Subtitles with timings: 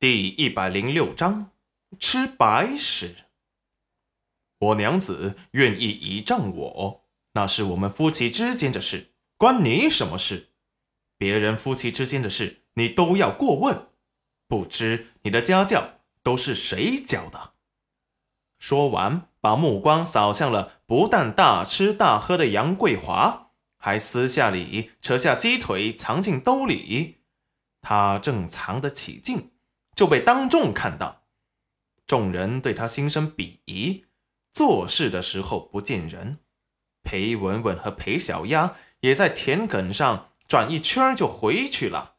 [0.00, 1.50] 第一百零六章，
[1.98, 3.16] 吃白食。
[4.60, 10.50] 我娘子愿意倚仗我，那是我们夫妻之间的事，关你什么事？
[11.16, 13.88] 别人夫妻之间的事，你都要过问。
[14.46, 17.54] 不知你的家教都是谁教的？
[18.60, 27.16] 说完，把目光扫向了不但大吃大喝的杨桂华，还私下里扯下鸡腿藏进兜里。
[27.80, 29.50] 他正藏得起劲。
[29.98, 31.24] 就被当众看到，
[32.06, 34.04] 众人对他心生鄙夷。
[34.52, 36.38] 做事的时候不见人，
[37.02, 42.14] 裴文文和裴小丫也在田埂上转一圈就回去了。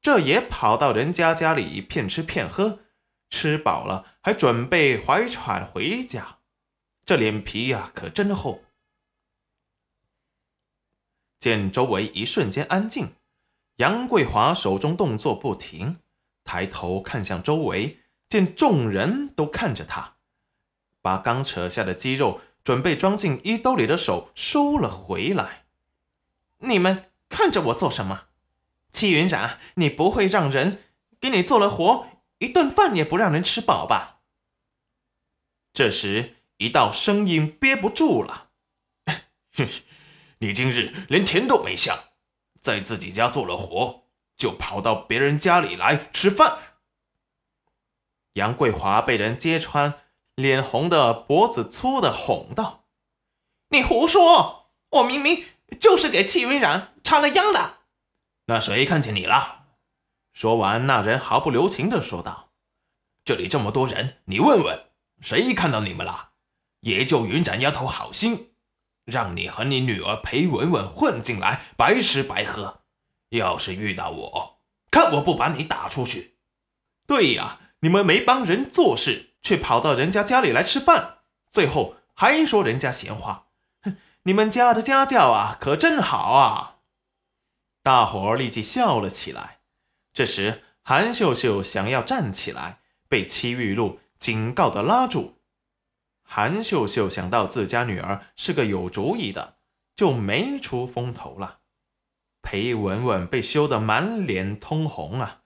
[0.00, 2.78] 这也跑到人家家里骗吃骗喝，
[3.28, 6.38] 吃饱了还准备怀揣回家，
[7.04, 8.62] 这脸皮呀可真厚。
[11.38, 13.12] 见周围一瞬间安静，
[13.76, 15.98] 杨桂华手中动作不停。
[16.52, 20.16] 抬头看向周围，见众人都看着他，
[21.00, 25.64] 把刚扯下的鸡肉准备装进衣兜里的手收了回来。
[26.58, 28.24] 你们看着我做什么？
[28.92, 30.82] 戚云染，你不会让人
[31.18, 34.20] 给你做了活，一顿饭也不让人吃饱吧？
[35.72, 38.50] 这时，一道声音憋不住了
[39.56, 39.66] ：“哼，
[40.40, 41.98] 你今日连田都没下，
[42.60, 44.00] 在自己家做了活。”
[44.42, 46.58] 就跑到别人家里来吃饭。
[48.32, 49.94] 杨桂华被人揭穿，
[50.34, 52.86] 脸红的脖子粗的哄道
[53.70, 54.72] ：“你胡说！
[54.90, 55.44] 我明明
[55.80, 57.82] 就是给戚云染插了秧的。”
[58.46, 59.66] 那谁看见你了？
[60.32, 62.50] 说完，那人毫不留情的说道
[63.24, 64.86] ：“这里这么多人，你问问，
[65.20, 66.30] 谁看到你们了？
[66.80, 68.56] 也就云展丫头好心，
[69.04, 72.81] 让你和你女儿裴文文混进来，白吃白喝。”
[73.32, 76.36] 要是遇到我，看我不把你打出去！
[77.06, 81.18] 对呀，你们没帮人做事，却跑到人家家里来吃饭，
[81.50, 83.48] 最后还说人家闲话。
[83.82, 86.76] 哼，你们家的家教啊，可真好啊！
[87.82, 89.58] 大伙儿立即笑了起来。
[90.12, 95.38] 这时，韩秀秀想要站起来，被戚玉露警告的拉住。
[96.22, 99.56] 韩秀秀想到自家女儿是个有主意的，
[99.96, 101.60] 就没出风头了。
[102.52, 105.40] 裴文文被羞得满脸通红啊！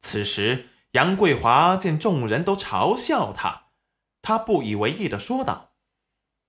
[0.00, 3.70] 此时，杨桂华见众人都嘲笑他，
[4.22, 5.72] 他不以为意的说道：“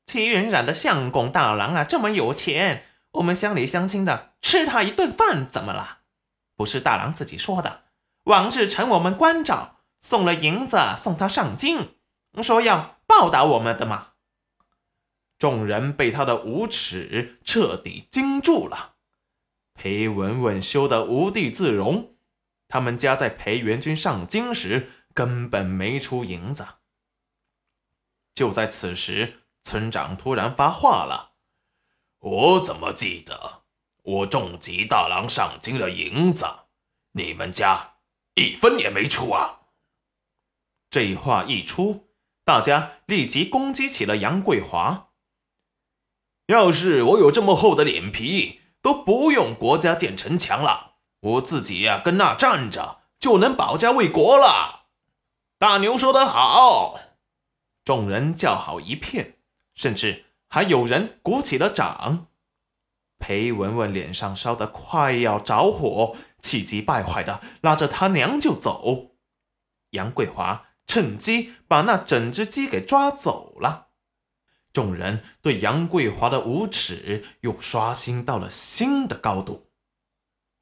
[0.06, 6.02] 齐云染的相公大郎啊，这么有钱，我们乡里乡亲的吃他一顿饭怎么了？
[6.56, 7.86] 不是大郎自己说的，
[8.26, 11.96] 往日承我们关照，送了银子送他上京，
[12.44, 14.10] 说要报答我们的嘛。”
[15.40, 18.92] 众人被他的无耻彻底惊住了。
[19.86, 22.16] 裴文文羞得无地自容，
[22.68, 26.66] 他们家在裴元军上京时根本没出银子。
[28.34, 31.34] 就在此时，村长突然发话了
[32.18, 33.62] ：“我怎么记得
[34.02, 36.48] 我重吉大郎上京的银子，
[37.12, 37.98] 你们家
[38.34, 39.68] 一分也没出啊？”
[40.90, 42.10] 这话一出，
[42.44, 45.12] 大家立即攻击起了杨桂华。
[46.48, 54.86] 要是我有这么厚的脸皮，都不用国家建城墙了，我自己呀跟那站着就能保家卫国了。
[55.58, 57.00] 大牛说得好，
[57.84, 59.40] 众人叫好一片，
[59.74, 62.28] 甚至还有人鼓起了掌。
[63.18, 69.16] 裴文文脸上烧得快要着火，气急败坏的拉着他娘就走。
[69.90, 73.85] 杨桂华趁机把那整只鸡给抓走了。
[74.76, 79.72] 众人对杨桂华的无耻又刷新到了新的高度。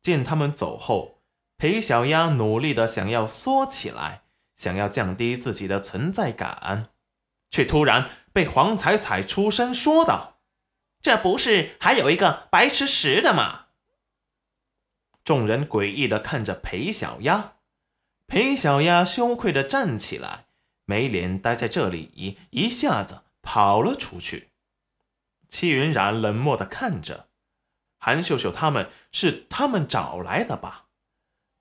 [0.04, 1.24] 见他们走后，
[1.58, 4.26] 裴小丫努力的想要缩起来，
[4.56, 6.90] 想要降低自己的存在感，
[7.50, 10.38] 却突然被黄彩彩出声说道
[11.02, 13.62] ：“这不是还有一个白吃食的吗？”
[15.26, 17.54] 众人诡异的看着裴小丫，
[18.28, 20.46] 裴小丫羞愧的站起来，
[20.86, 23.22] 没脸待在这里，一下子。
[23.44, 24.50] 跑了出去，
[25.50, 27.28] 戚云染冷漠的看着
[28.00, 30.86] 韩秀秀，他们是他们找来的吧？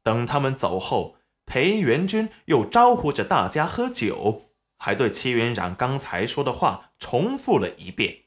[0.03, 8.23] 等他们走后，裴元军又招呼着大家喝酒，还对戚云染刚才说的话重复了一遍，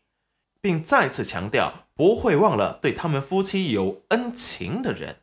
[0.61, 5.21] 并再次强调不会忘了对他们夫妻有恩情的人，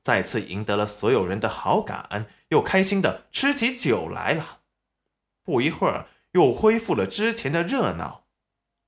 [0.00, 4.60] 再次赢得了所有人的好感，又开心的吃起酒来了。
[5.42, 6.06] 不一会儿。
[6.38, 8.28] 又恢复了之前的热闹。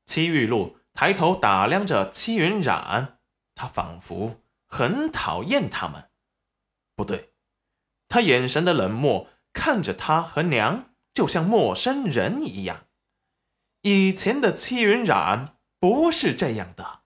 [0.06, 3.19] 戚玉露抬头打量着戚云染，
[3.56, 6.11] 他仿佛很讨厌他们。
[6.94, 7.32] 不对，
[8.08, 12.87] 他眼神的冷漠，看着他和娘就像陌生人一样。
[13.82, 17.00] 以前的戚云染不是这样的。